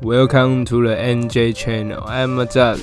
[0.00, 2.04] Welcome to the NJ channel.
[2.06, 2.78] I'm Azal.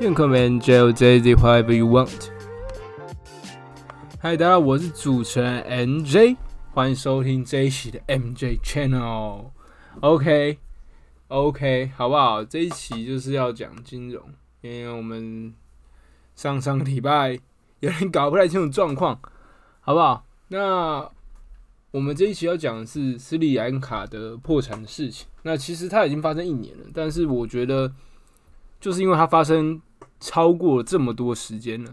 [0.00, 2.32] You can call me NJ or JZ, whatever you want.
[4.20, 6.36] 嗨，大家好，我是主持人 NJ，
[6.74, 9.50] 欢迎收听这一期的 MJ Channel。
[10.00, 12.42] OK，OK，好不好？
[12.44, 14.20] 这一期就是要讲金融，
[14.60, 15.54] 因为我们
[16.34, 17.38] 上上个礼拜
[17.78, 19.16] 有点搞不太清楚状况，
[19.78, 20.24] 好不好？
[20.48, 21.08] 那
[21.98, 25.26] 我们这一期要讲的是斯里兰卡的破产的事情。
[25.42, 27.92] 那其实它已经发生一年了，但是我觉得
[28.80, 29.82] 就是因为它发生
[30.20, 31.92] 超过这么多时间了。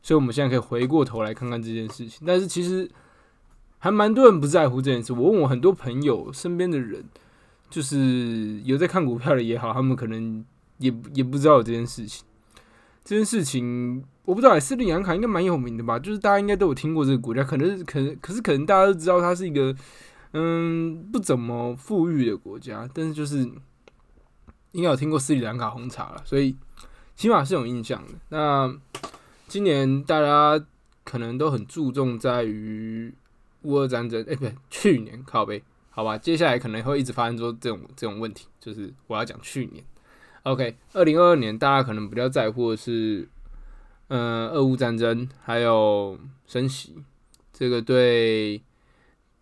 [0.00, 2.24] 所以，我们现在可以回过头来看看这件事情。
[2.24, 2.88] 但是，其实
[3.78, 5.12] 还蛮多人不在乎这件事。
[5.12, 7.04] 我问我很多朋友身边的人，
[7.68, 10.44] 就是有在看股票的也好，他们可能
[10.78, 12.24] 也也不知道这件事情。
[13.02, 15.98] 这件事情我不知道，斯里兰卡应该蛮有名的吧？
[15.98, 19.74] 就是大家应该都有听过这个国家，可能可能可是可能大家都知道它是一个
[20.34, 23.38] 嗯不怎么富裕的国家，但是就是
[24.70, 26.54] 应该有听过斯里兰卡红茶了，所以
[27.16, 28.14] 起码是有印象的。
[28.28, 28.72] 那
[29.48, 30.64] 今年大家
[31.02, 33.12] 可能都很注重在于
[33.62, 39.84] 乌俄战争，哎，不对，去年靠背，好吧，接下来可能会一直发生说这种这种问题，就是我要讲去年
[40.44, 43.28] ，OK，二零二二年大家可能比较在乎的是，
[44.12, 46.96] 嗯，俄乌战争还有升息，
[47.52, 48.60] 这个对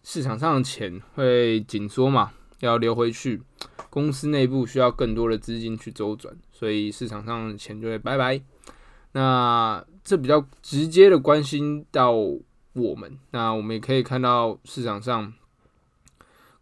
[0.02, 3.40] 市场上的钱会紧缩嘛，要流回去，
[3.88, 8.42] 公司内部需要更多的资金去周转，所以市场上的钱就会拜拜。
[9.12, 15.32] 那这比较直接的关心到我们，那我们也可以看到市场上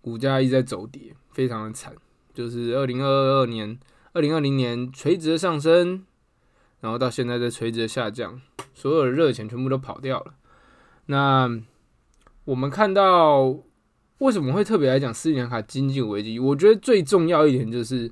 [0.01, 1.93] 股价一直在走跌，非常的惨。
[2.33, 3.77] 就是二零二二年、
[4.13, 6.05] 二零二零年垂直的上升，
[6.81, 8.41] 然后到现在在垂直的下降，
[8.75, 10.35] 所有的热钱全部都跑掉了。
[11.07, 11.51] 那
[12.45, 13.57] 我们看到
[14.19, 16.39] 为什么会特别来讲斯里兰卡经济危机？
[16.39, 18.11] 我觉得最重要一点就是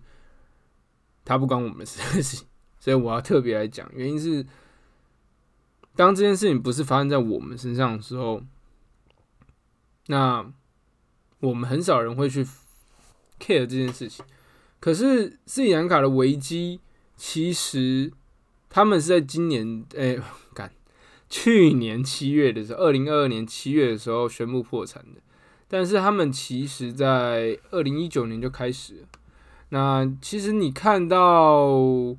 [1.25, 2.47] 它不关我们的事情。
[2.79, 4.45] 所以我要特别来讲，原因是
[5.97, 8.43] 当这件事情不是发生在我们身上的时候，
[10.09, 10.45] 那
[11.41, 12.45] 我们很少人会去
[13.41, 14.23] care 这件事情。
[14.81, 16.81] 可是斯里兰卡的危机，
[17.17, 18.13] 其实
[18.75, 20.19] 他们是在今年，哎，
[20.53, 20.69] 干，
[21.31, 25.21] 去年七月的时候，二零二二年七月的时候宣布破产的。
[25.69, 29.09] 但是他们其实在二零一九年就开始了。
[29.69, 32.17] 那其实你看到。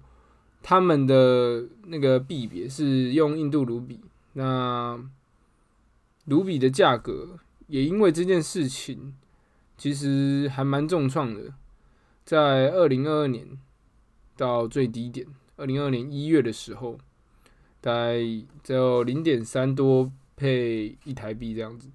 [0.68, 4.00] 他们的那个币别是用印度卢比，
[4.34, 5.00] 那
[6.26, 7.38] 卢比的价格
[7.68, 9.14] 也因为这件事情，
[9.78, 11.54] 其实还蛮重创的。
[12.26, 13.60] 在二零二二年
[14.36, 15.28] 到最低点，
[15.58, 16.98] 二零二二年一月的时候，
[17.82, 18.20] 大概
[18.64, 21.90] 只有零点三多配一台币这样子。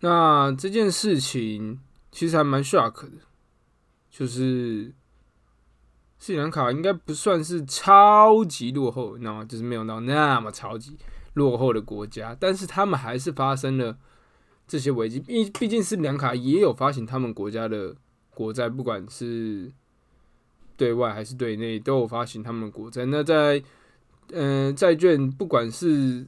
[0.00, 1.80] 那这件事情
[2.10, 3.18] 其实还蛮 shock 的，
[4.10, 4.92] 就是。
[6.18, 9.44] 斯里兰卡应该不算是超级落后，你知道吗？
[9.44, 10.96] 就是没有到那么超级
[11.34, 13.98] 落后的国家，但是他们还是发生了
[14.66, 15.20] 这些危机。
[15.20, 17.94] 毕毕竟斯里兰卡也有发行他们国家的
[18.30, 19.70] 国债，不管是
[20.76, 23.04] 对外还是对内，都有发行他们的国债。
[23.06, 23.62] 那在
[24.32, 26.26] 嗯债券，不管是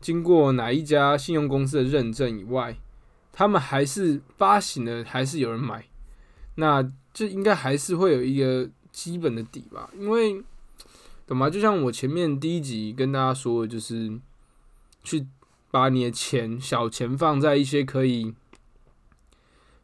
[0.00, 2.76] 经过哪一家信用公司的认证以外，
[3.32, 5.86] 他们还是发行的，还是有人买，
[6.56, 8.70] 那这应该还是会有一个。
[8.92, 10.42] 基本的底吧，因为
[11.24, 11.48] 懂吗？
[11.48, 14.18] 就像我前面第一集跟大家说的，就是
[15.04, 15.28] 去
[15.70, 18.34] 把你的钱小钱放在一些可以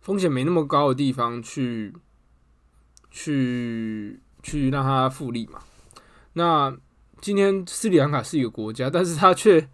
[0.01, 1.95] 风险没那么高的地方去，
[3.17, 5.59] 去去让它复利嘛。
[6.35, 6.77] 那
[7.23, 9.67] 今天斯里兰卡是一个国家，但是它却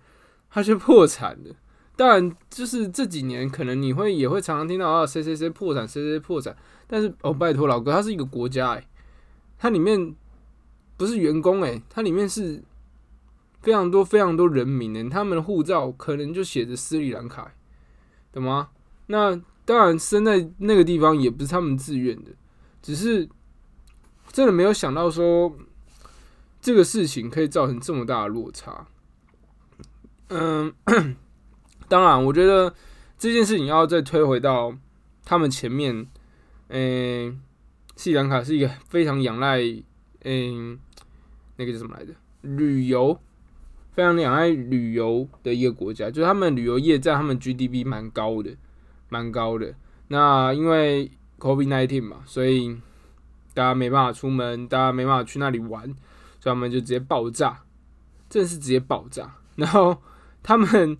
[0.48, 1.56] 它却破产了。
[1.96, 6.56] 当然，就是这几年可能你会也会常常听到啊，谁谁谁破产，谁谁破产。
[6.86, 8.88] 但是哦，拜托老哥，它是一个国家哎。
[9.58, 10.14] 它里面
[10.96, 12.62] 不是员工哎，它里面是
[13.60, 17.52] 非常多非常多人民诶，他们的护照可能就写着斯里兰卡，
[18.32, 18.68] 懂吗？
[19.08, 22.30] 那当然生在那个地方也不是他们自愿的，
[22.80, 23.28] 只是
[24.32, 25.54] 真的没有想到说
[26.60, 28.86] 这个事情可以造成这么大的落差。
[30.28, 30.72] 嗯，
[31.88, 32.74] 当然，我觉得
[33.18, 34.74] 这件事情要再推回到
[35.24, 36.06] 他们前面，
[36.68, 37.40] 嗯。
[37.94, 39.60] 斯里兰卡是一个非常仰赖，
[40.24, 40.78] 嗯，
[41.56, 42.12] 那个叫什么来着？
[42.40, 43.16] 旅游，
[43.92, 48.56] 非常仰赖旅游的一个国家，就是他们旅游业在他们 GDP 蛮高的，
[49.10, 49.74] 蛮高的。
[50.08, 52.76] 那因为 COVID nineteen 嘛，所以
[53.54, 55.84] 大家没办法出门，大家没办法去那里玩，
[56.40, 57.62] 所以他们就直接爆炸，
[58.28, 59.34] 真的是直接爆炸。
[59.56, 60.02] 然后
[60.42, 60.96] 他们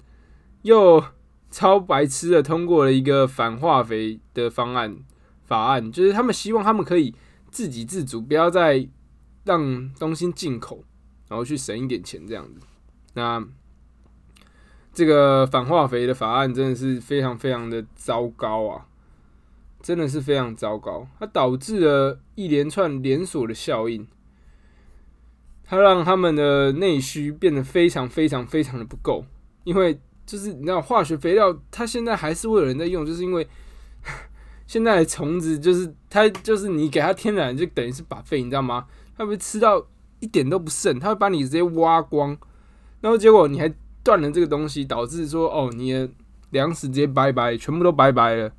[0.62, 1.04] 又
[1.50, 4.96] 超白痴的通过了一个反化肥的方案。
[5.44, 7.14] 法案，就是他们希望他们可以
[7.50, 8.88] 自给自足，不要再
[9.44, 10.82] 让东西进口，
[11.28, 12.60] 然后去省一点钱这样子。
[13.12, 13.44] 那
[14.94, 18.86] 这个反化肥的法案真的是非常非常的糟糕啊！
[19.82, 24.06] 真的是非常糟糕，它导致了一连串连锁的效应，
[25.64, 29.24] 它让他们的内需变得非常非常非常的不够，
[29.64, 33.46] 因为就是你知道化学肥料，它现在还是会有人在用，就是因为
[34.66, 38.86] 现在虫子就是它就是你给它天然就等于是把肺，你知道吗？
[39.16, 39.84] 它会吃到
[40.20, 42.38] 一点都不剩，它会把你直接挖光，
[43.00, 43.70] 然后结果你还
[44.04, 46.08] 断了这个东西，导致说哦你的
[46.50, 48.52] 粮食直接拜拜，全部都拜拜了。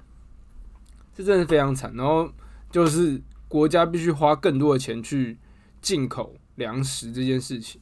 [1.15, 2.31] 这真的非常惨，然后
[2.71, 5.37] 就是国家必须花更多的钱去
[5.81, 7.79] 进口粮食这件事情，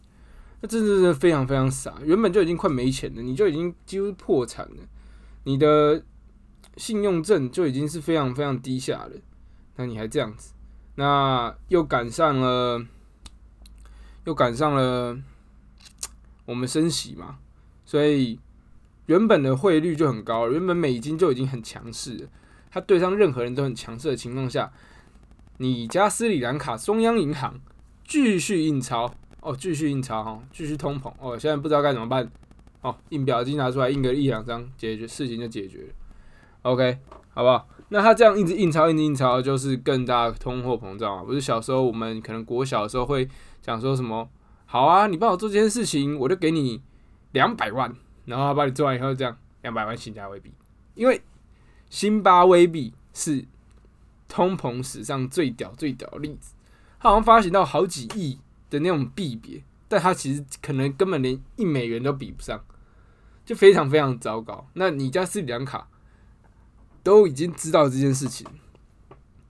[0.59, 1.95] 那真的是非常非常傻。
[2.03, 4.77] 原本就已经快没钱了，你就已经几乎破产了，
[5.45, 6.03] 你的
[6.75, 9.11] 信用证就已经是非常非常低下了，
[9.77, 10.53] 那你还这样子，
[10.95, 12.85] 那又赶上了，
[14.25, 15.17] 又赶上了
[16.45, 17.39] 我们升息嘛，
[17.85, 18.39] 所以
[19.05, 22.27] 原本的汇率就很高，原本美金就已经很强势了。
[22.71, 24.71] 他对上任何人都很强势的情况下，
[25.57, 27.59] 你家斯里兰卡中央银行
[28.05, 32.31] 继续印钞哦，继续印钞哈，继续通膨哦，现在不知道该怎么办
[32.81, 35.93] 哦，印表机拿出来印个一两张，解决事情就解决。
[36.61, 36.97] OK，
[37.33, 37.67] 好不好？
[37.89, 41.23] 那他这样一直印钞，一直印钞，就是更大通货膨胀啊！
[41.23, 43.27] 不是小时候我们可能国小的时候会
[43.61, 44.29] 讲说什么，
[44.65, 46.81] 好啊，你帮我做这件事情，我就给你
[47.33, 47.93] 两百万，
[48.25, 50.53] 然后他帮你做完以后这样两百万新加币，
[50.95, 51.21] 因为。
[51.91, 53.45] 辛巴威币是
[54.29, 56.53] 通膨史上最屌最屌的例子，
[56.97, 58.39] 它好像发行到好几亿
[58.69, 62.63] 的那种币别，但它其实可能根本连一美元都比不上，
[63.45, 64.65] 就非常非常糟糕。
[64.75, 65.89] 那你家斯里兰卡
[67.03, 68.47] 都已经知道这件事情，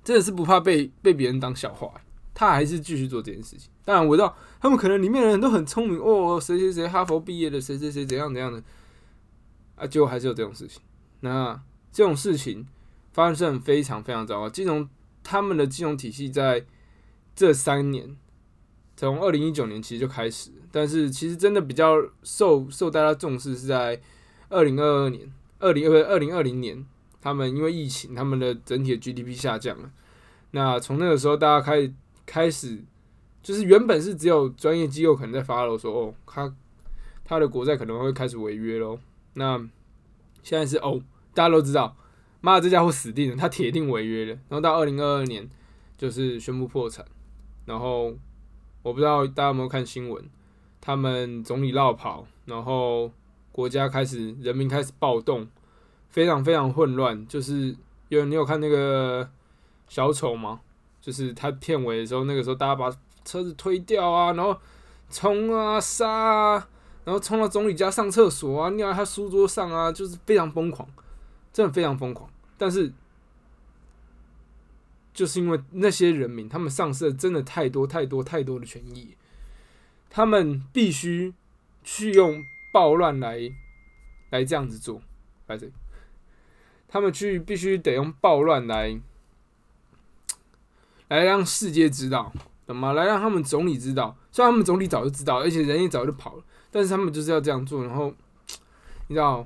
[0.04, 1.94] 真的是不怕被被别人当笑话，
[2.34, 3.70] 他还是继续做这件事情。
[3.86, 8.64] 当然我知道他们可能里面的人都很聪明哦，谁谁谁哈佛毕业的，谁谁谁怎样怎样的，
[9.76, 10.82] 啊，结果还是有这种事情。
[11.20, 11.62] 那。
[11.92, 12.66] 这种事情
[13.12, 14.50] 发生非常非常糟糕。
[14.50, 14.88] 金融
[15.24, 16.66] 他们的金融体系在
[17.36, 18.16] 这三年，
[18.96, 24.02] 从二零一九年其实就开始，但是其实真的比较受受大家重视是在
[24.50, 26.86] 二零二二年、二零二二零二零年，
[27.20, 29.92] 他们因为疫情，他们的整体的 GDP 下降了。
[30.52, 31.94] 那从那个时候，大家开
[32.26, 32.84] 开始
[33.44, 36.54] 就是原本是只有专业机构可能在发了说哦，他
[37.26, 38.98] 他的国债可能会开始违约喽。
[39.34, 39.58] 那
[40.42, 41.02] 现在是哦。
[41.33, 41.95] 大家都知道，
[42.42, 44.31] 妈的，这家伙死定了，他铁定违约了。
[44.50, 45.50] 然后到二零二二年，
[45.98, 47.06] 就是宣布破产。
[47.66, 48.13] 然后
[48.81, 50.24] 我不知道大家有没有看新闻，
[50.81, 53.12] 他们总理绕跑，然后
[53.51, 55.48] 国家开始人民开始暴动，
[56.10, 57.25] 非常非常混乱。
[57.28, 57.75] 就是
[58.10, 59.30] 有你有看那个
[59.88, 60.60] 小丑吗？
[61.00, 62.92] 就是他片尾的时候，那个时候大家把
[63.24, 64.56] 车子推掉啊，然后
[65.10, 66.68] 冲啊杀啊，
[67.06, 70.88] 然后冲到总理家上厕所啊，尿在他书桌上啊，就是非常疯狂。
[71.53, 72.94] 真的非常疯狂，但是
[75.13, 79.18] 就是因为那些人民，他们丧失了真的太多太多太多的权益，
[80.09, 81.33] 他们必须
[81.83, 83.51] 去用暴乱来
[84.30, 85.01] 来这样子做，
[85.48, 85.69] 来这，
[86.88, 88.98] 他们去必须得用暴乱来
[91.10, 92.31] 来让世界知道，
[92.65, 92.93] 懂吗？
[92.93, 98.13] 来让他们总理知道，虽然他们总理早就知道，而且人也早就跑了，但是他们就是要这样做，然后
[99.08, 99.46] 你知道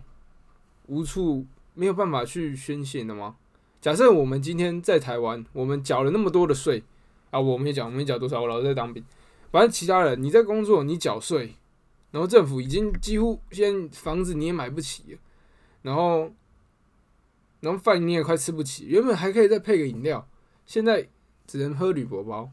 [0.85, 1.47] 无处。
[1.75, 3.35] 没有办法去宣泄的吗？
[3.79, 6.81] 假设我们今天在台湾，我们缴了那么多的税
[7.29, 8.41] 啊，我们也缴，我们也缴多少？
[8.41, 9.03] 我老师在当兵，
[9.51, 11.55] 反正其他人你在工作，你缴税，
[12.09, 15.19] 然后政府已经几乎现在房子你也买不起了，
[15.83, 16.33] 然后
[17.59, 20.27] 然后饭你也快吃不起，原本还可以再配个饮料，
[20.65, 21.07] 现在
[21.45, 22.49] 只能喝铝箔包，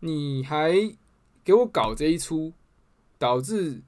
[0.00, 0.72] 你还
[1.44, 2.52] 给我搞这一出，
[3.18, 3.82] 导致。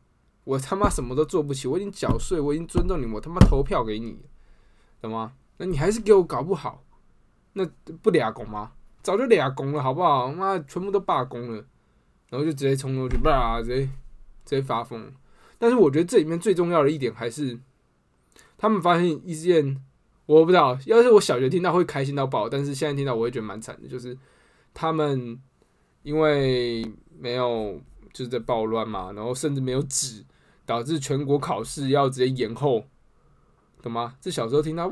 [0.47, 4.17] 我他妈什么都做不起，我已经缴税，我已经尊重你，我他妈投票给你，
[5.03, 5.33] 懂吗？
[5.57, 6.85] 那你还是给我搞不好，
[7.55, 7.67] 那
[8.01, 8.71] 不俩工吗？
[9.03, 10.31] 早就俩工了，好不好？
[10.31, 11.65] 妈，全部都罢工了，
[12.31, 13.81] 然后就直接冲过去，叭，直接
[14.45, 15.13] 直接发疯。
[15.59, 17.59] 但是我觉得这里面最重要的一点还是，
[18.57, 19.83] 他们发现一件，
[20.27, 24.17] 我不知道，要是我小学听到会开心到爆，但是现在听到我会觉得蛮惨的，就是
[24.73, 25.37] 他们
[26.03, 26.89] 因为
[27.19, 27.81] 没有
[28.17, 30.25] 就是在暴乱嘛，然后甚至没有纸。
[30.65, 32.85] 导致全国考试要直接延后，
[33.81, 34.17] 懂吗？
[34.21, 34.91] 这小时候听到，哦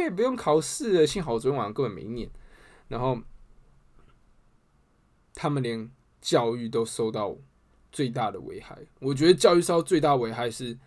[0.00, 2.30] 耶，不用考试了，幸好昨天晚上根本没念。
[2.88, 3.20] 然后
[5.34, 5.90] 他们连
[6.22, 7.36] 教育都受到
[7.92, 8.78] 最大的危害。
[9.00, 10.78] 我觉得教育受到最大危害是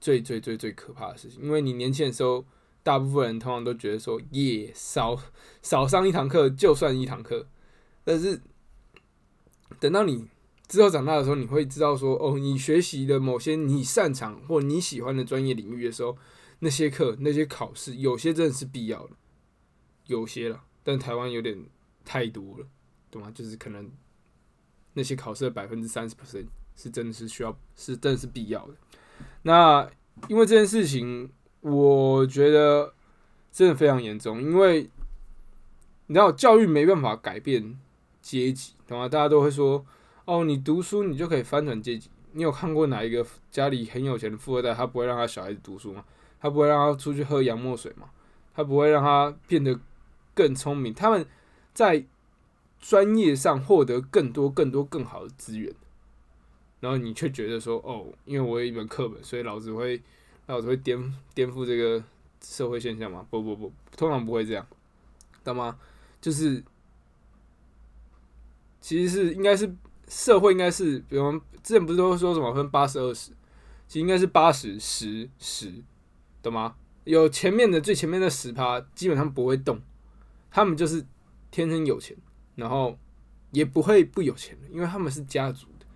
[0.00, 2.42] 最最最最可怕的事情，因为你年轻的时候
[2.82, 5.14] 大部分人通常都觉得说，耶，少
[5.60, 7.46] 少上一堂课就算一堂课。
[8.02, 8.40] 但是
[9.78, 10.26] 等到你
[10.68, 16.16] 之后长大的时候，你会知道说，哦，你学习的某些你擅长或你喜欢的专业领域的时候，
[16.60, 19.16] 那些课、那些考试，有些真的是必要的，
[20.06, 21.64] 有些了，但台湾有点
[22.04, 22.66] 太多了，
[23.10, 23.30] 懂吗？
[23.34, 23.90] 就是可能
[24.94, 28.74] 那些考试的百分之三十 percent 是真的是需要，是真的是必要的。
[29.42, 29.90] 那
[30.28, 31.30] 因为这件事情。
[31.64, 32.92] 我觉得
[33.52, 34.90] 真的非常严重，因为
[36.08, 37.78] 你知道教育没办法改变
[38.20, 39.08] 阶级，懂吗？
[39.08, 39.86] 大家都会说，
[40.24, 42.10] 哦，你读书你就可以翻转阶级。
[42.32, 46.04] 你有看过哪一个家里很有钱的富二代，他不会让他小孩子读书吗？
[46.40, 48.10] 他不会让他出去喝洋墨水吗？
[48.54, 49.78] 他不会让他变得
[50.34, 50.92] 更聪明？
[50.94, 51.26] 他们
[51.74, 52.04] 在
[52.80, 55.74] 专业上获得更多、更多、更好的资源，
[56.80, 60.02] 然后你却觉得说，哦，因为我有一本课本，所以老子会。
[60.46, 61.00] 老子会颠
[61.34, 62.02] 颠覆这个
[62.42, 63.24] 社会现象吗？
[63.30, 64.66] 不不不，通常不会这样，
[65.44, 65.78] 懂吗？
[66.20, 66.62] 就是
[68.80, 69.72] 其实是应该是
[70.08, 71.32] 社会应该是，比如
[71.62, 73.30] 之前不是都说什么分八十二十，
[73.86, 75.72] 其实应该是八十十十，
[76.42, 76.74] 懂吗？
[77.04, 79.80] 有前面的最前面的十趴基本上不会动，
[80.50, 81.04] 他们就是
[81.50, 82.16] 天生有钱，
[82.54, 82.98] 然后
[83.50, 85.86] 也不会不有钱，因为他们是家族的，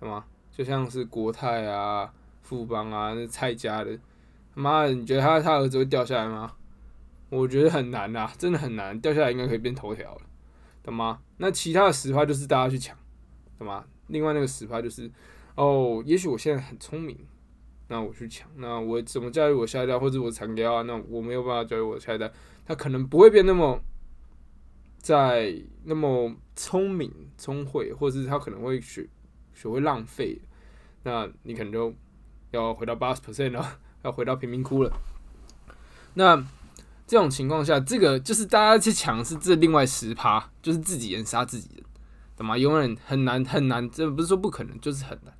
[0.00, 0.24] 懂吗？
[0.50, 2.12] 就像是国泰啊。
[2.42, 3.96] 富邦啊，那蔡家的，
[4.54, 6.52] 妈的，你觉得他他儿子会掉下来吗？
[7.28, 10.22] 我觉得很难啊，真的很难，掉下来应该可以变头条了，
[10.82, 11.20] 懂吗？
[11.36, 12.98] 那其他的十趴就是大家去抢，
[13.60, 13.84] 懂吗？
[14.08, 15.10] 另外那个十趴就是，
[15.54, 17.16] 哦，也许我现在很聪明，
[17.88, 20.82] 那我去抢，那我怎么教育我下一代，或者我残掉啊？
[20.82, 22.32] 那我没有办法教育我下一代，
[22.66, 23.80] 他可能不会变那么
[24.98, 29.08] 在那么聪明聪慧，或者是他可能会学
[29.54, 30.40] 学会浪费，
[31.04, 31.94] 那你可能就。
[32.52, 34.92] 要回到八十 percent 了，要回到贫民窟了。
[36.14, 36.36] 那
[37.06, 41.84] 这种情况下，这个就是大家去抢是这另外十趴，就是自己人杀自己人，
[42.40, 42.58] 懂吗？
[42.58, 45.32] 永远很难很难，这不是说不可能，就是很难，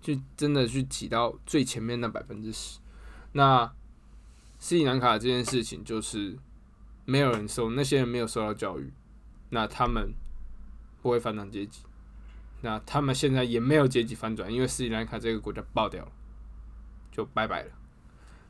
[0.00, 2.78] 就真的去挤到最前面那百分之十。
[3.32, 3.70] 那
[4.58, 6.38] 斯里兰卡这件事情，就是
[7.04, 8.92] 没有人受，那些人没有受到教育，
[9.50, 10.12] 那他们
[11.02, 11.82] 不会反转阶级，
[12.62, 16.12] 那他们现在也没有阶级翻转，因为斯里兰卡这个国家爆掉了。
[17.10, 17.72] 就拜拜了。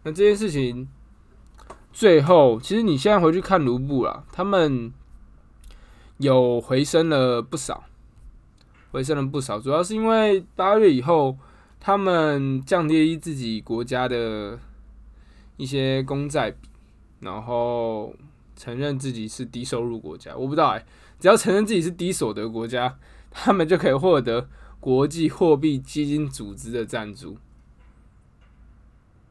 [0.02, 0.86] 那这件事情
[1.90, 4.92] 最后，其实你现在回去看卢布了，他们
[6.18, 7.84] 有回升了不少，
[8.90, 9.58] 回升了不少。
[9.58, 11.36] 主要是因为八月以后，
[11.80, 14.58] 他们降低自己国家的
[15.56, 16.68] 一些公债比，
[17.20, 18.14] 然后
[18.56, 20.36] 承认自己是低收入国家。
[20.36, 20.84] 我不知道哎，
[21.18, 22.98] 只要承认自己是低所得国家，
[23.30, 24.48] 他们就可以获得
[24.80, 27.36] 国际货币基金组织的赞助。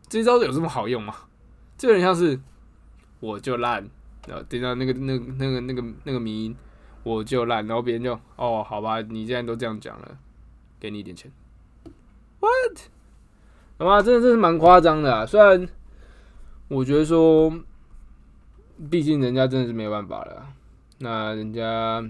[0.08, 1.14] 这招有这么好用吗？
[1.78, 2.40] 这有点像是
[3.20, 3.88] 我就烂，
[4.28, 6.56] 然后等到那个那那个那个那个迷
[7.08, 10.18] 我就烂，然后别人就哦好吧，你既然都这样讲了，
[10.78, 11.32] 给你一点钱。
[12.42, 12.80] What？
[13.80, 15.26] 好吧，真的真是蛮夸张的啊。
[15.26, 15.70] 虽然
[16.68, 17.54] 我觉得说，
[18.92, 20.54] 毕竟人家真的是没有办法了，
[20.98, 22.04] 那人家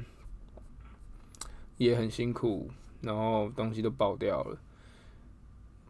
[1.77, 4.57] 也很辛苦，然后东西都爆掉了。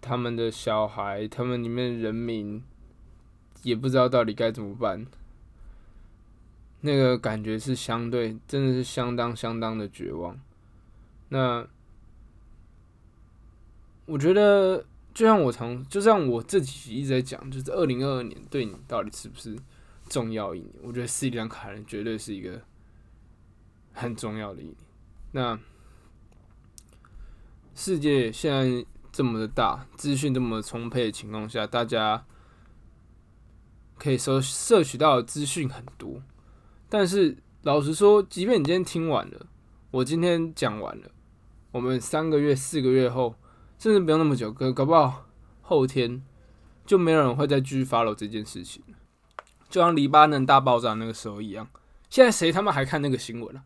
[0.01, 2.61] 他们的小孩，他们里面人民
[3.63, 5.05] 也不知道到底该怎么办，
[6.81, 10.39] 那个感觉是相对，真的是相当相当的绝望。
[11.29, 11.67] 那
[14.05, 19.57] 我觉得，就像我常，就像我自己一直在讲，就是二零二二年对你到底是不是
[20.07, 20.71] 重要一年？
[20.81, 22.61] 我觉得斯里兰卡人绝对是一个
[23.93, 24.75] 很重要的一年。
[25.31, 25.59] 那
[27.75, 28.85] 世界现在。
[29.09, 32.23] 这么的大，资讯这么充沛的情况下，大家
[33.97, 36.21] 可以说摄取到的资讯很多。
[36.89, 39.45] 但是老实说，即便你今天听完了，
[39.91, 41.11] 我今天讲完了，
[41.71, 43.35] 我们三个月、四个月后，
[43.77, 45.25] 甚至不用那么久，可搞不好
[45.61, 46.23] 后天
[46.85, 48.81] 就没有人会再继续 follow 这件事情
[49.69, 51.67] 就像黎巴嫩大爆炸那个时候一样，
[52.09, 53.63] 现在谁他妈还看那个新闻啊？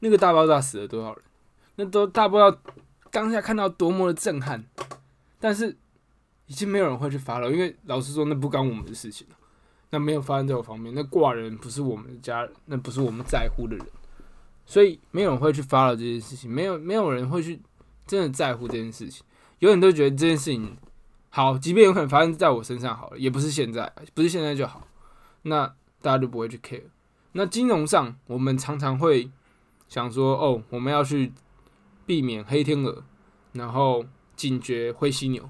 [0.00, 1.24] 那个大爆炸死了多少人？
[1.76, 2.58] 那都大爆炸。
[3.10, 4.64] 当下看到多么的震撼，
[5.38, 5.76] 但是
[6.46, 9.36] 已经没有人会去发了，因为老实说，那不关我们的事情了。
[9.90, 13.86] 那没有发生在我方面，那挂人不是我们的家人，那不是我们在乎的人，
[14.66, 16.50] 所以没有人会去发了这件事情。
[16.50, 17.60] 没有没有人会去
[18.06, 19.24] 真的在乎这件事情。
[19.58, 20.76] 有人都觉得这件事情
[21.30, 24.86] 好，即便有可能发生在我身上，好了，也不是现在，不是现在就好。
[25.42, 25.66] 那
[26.02, 26.82] 大家就不会去 care。
[27.32, 29.30] 那金融上，我们常常会
[29.88, 31.32] 想说，哦，我们要去。
[32.06, 33.02] 避免黑天鹅，
[33.52, 34.04] 然后
[34.36, 35.48] 警觉灰犀牛，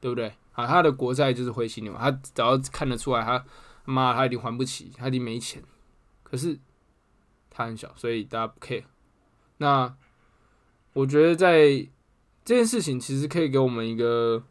[0.00, 0.32] 对不对？
[0.52, 3.44] 啊，他的国债就是灰犀牛，他只要看得出来，他
[3.90, 5.62] 妈他一定还不起，他一定没钱。
[6.22, 6.58] 可是
[7.48, 8.84] 他很小，所以大家不 care。
[9.56, 9.96] 那
[10.92, 11.68] 我觉得在
[12.44, 14.42] 这件事情其实可以给我们一个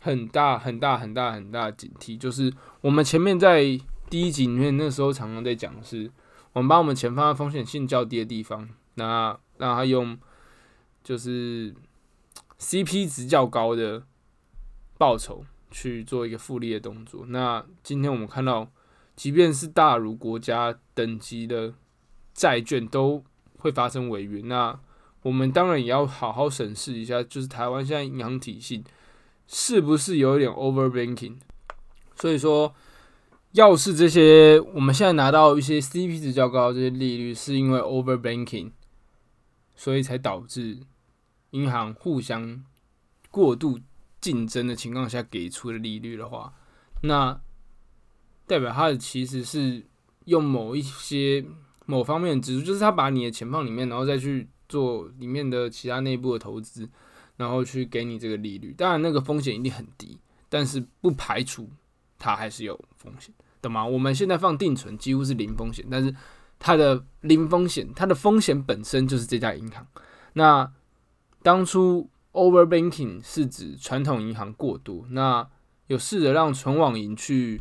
[0.00, 3.62] 很大很大很大很大的警惕，就是我们前面在
[4.08, 6.10] 第一集里面那时候常常在讲的是，
[6.52, 10.18] 我们把我们钱放在风险性较低的地方，那让他用
[11.04, 11.74] 就是
[12.58, 14.02] CP 值较高的
[14.96, 17.26] 报酬去做一个复利的动作。
[17.26, 18.70] 那今天我们看到，
[19.16, 21.74] 即便是大如国家等级的
[22.32, 23.22] 债券都
[23.58, 24.78] 会发生违约，那
[25.22, 28.84] 我们当然也要好好审视一下，就是台湾现在银行体系
[29.46, 31.36] 是不是有一点 over banking。
[32.14, 32.74] 所以说，
[33.52, 38.70] 要是这些我们现在拿到一些 CP 值较高这些利率，是因为 over banking，
[39.74, 40.78] 所以才导致
[41.50, 42.64] 银行互相
[43.30, 43.78] 过度
[44.20, 46.52] 竞争的情况下给出的利率的话，
[47.02, 47.40] 那
[48.46, 49.84] 代表它的其实是
[50.24, 51.44] 用某一些
[51.86, 54.48] 某方面的指数，就是他把你的钱放里面，然后再去。
[54.68, 56.86] 做里面的其他内部的投资，
[57.38, 60.18] 然后去给你这个利率，当然那个风险一定很低，
[60.50, 61.66] 但是不排除
[62.18, 63.86] 它还是有风险，懂吗？
[63.86, 66.14] 我们现在放定存几乎是零风险，但是
[66.58, 69.86] 它的零风险，它的风险本身就是这家银行。
[70.34, 70.70] 那
[71.42, 75.48] 当初 over banking 是指传统银行过度，那
[75.88, 77.60] 有试着让存网银去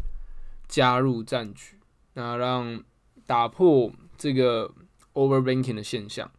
[0.67, 1.79] 加入战局，
[2.13, 2.83] 那让
[3.25, 4.73] 打破这个
[5.13, 6.29] over banking 的现象。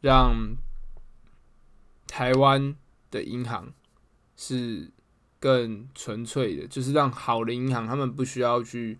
[0.00, 0.56] 让
[2.06, 2.76] 台湾
[3.10, 3.72] 的银行
[4.36, 4.92] 是
[5.40, 8.98] 更纯粹的，就是让好的银行他们不需要去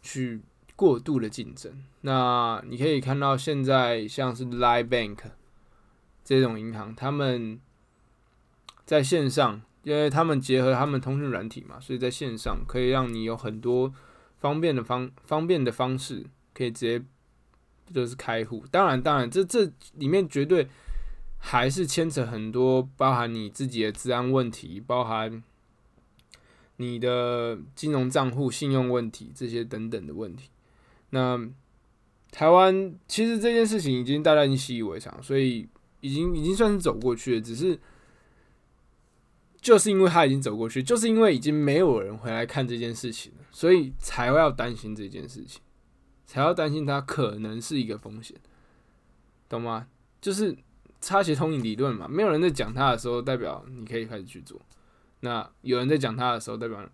[0.00, 0.40] 去
[0.74, 1.84] 过度的竞争。
[2.00, 5.18] 那你可以看到，现在像是 Live Bank
[6.24, 7.60] 这种银行，他们
[8.92, 13.92] 在线上，因为他们结合他们通讯软体嘛，所以在线上可以让你有很多
[14.40, 17.04] 方便的方方便的方式，可以直接。
[17.92, 20.66] 就是开户，当然，当然，这这里面绝对
[21.36, 25.42] 还是牵扯很多，包含你自己的治安问题，包含
[26.76, 30.48] 你的金融账户、信用问题这些等等的问题。
[31.10, 31.38] 那
[32.30, 35.68] 台湾其实这件事情已经大家已经习以为常，所以
[36.00, 37.40] 已经已经算是走过去了。
[37.42, 37.78] 只是
[39.62, 45.62] 就是因为他已经走过去，就是因为已经没有人回来看这件事情了，所以才会要担心这件事情。
[46.26, 48.34] 才要担心它可能是一个风险，
[49.48, 49.86] 懂吗？
[50.20, 50.56] 就是
[51.00, 52.08] 插协通影理论嘛。
[52.08, 54.58] 没有人在讲它的时候，代表你可以开始去做；
[55.20, 56.88] 那有人在讲它的时候，代表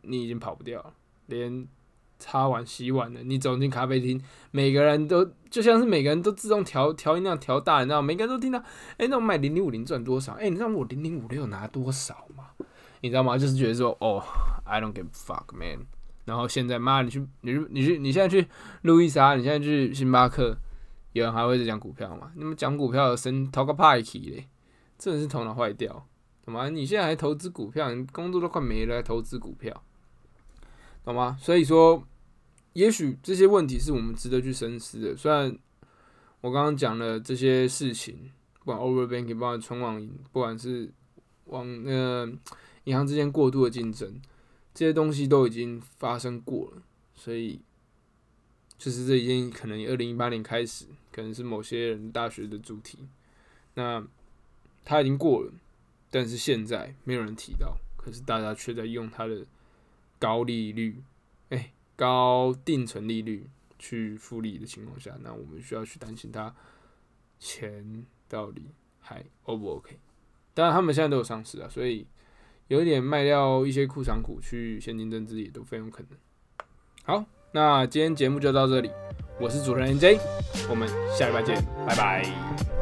[0.00, 0.94] 你已经跑不掉了。
[1.26, 1.68] 连
[2.18, 8.02] 擦碗洗碗的，你走进咖啡厅，每个人都就像是每个人都自动调调音量调大，你知道？
[8.02, 8.62] 每个人都听到，
[8.96, 10.32] 哎，那我买零零五零赚多少？
[10.32, 12.50] 哎，你知道我零零五六拿多少吗？
[13.00, 13.38] 你知道吗？
[13.38, 14.22] 就是觉得说，哦
[14.64, 15.86] ，I don't give fuck man。
[16.24, 18.46] 然后现在，妈，你去，你去，你去，你现在去
[18.82, 20.54] 路易莎，你现在去星巴克，
[21.12, 22.32] 有人还会在讲股票吗？
[22.34, 24.46] 你们讲股票的神投个派去嘞，
[24.98, 26.06] 真的是头脑坏掉，
[26.44, 26.68] 懂吗？
[26.68, 29.82] 你现在还投资股票，你工作都快没了，还投资股票，
[31.08, 31.38] 懂吗？
[31.40, 32.06] 所以说，
[32.74, 35.16] 也许这些问题是我们值得去深思的。
[35.16, 35.58] 虽然
[36.42, 40.92] 我刚刚讲了这些事情，不管 over banking，不管存网银，不管是
[41.46, 42.30] 往那
[42.84, 44.20] 银行之间过度的竞争。
[44.74, 46.82] 这些东西都已经发生过了，
[47.14, 47.60] 所以
[48.76, 52.98] 就是这已经可能二零一八年开始，可能是某些人大学的主题。
[53.74, 54.06] 那
[54.84, 55.52] 他已经过了，
[56.10, 59.44] 但是现在没有人提到，可是大家却在用他的
[60.18, 61.02] 高利率、
[61.50, 66.54] 哎高定存利率去复利的情况下，那我们需要去担心它
[67.38, 68.66] 钱到底
[69.00, 69.98] 还 O 不 OK？
[70.54, 72.06] 当然他们现在都有上市啊，所以。
[72.68, 76.18] 有一点卖掉一些库藏股去现金增资也都非常可能。
[77.02, 78.90] 好，那今天节目就到这里，
[79.40, 80.18] 我是主持人 J，
[80.68, 82.77] 我们下礼拜见，拜拜。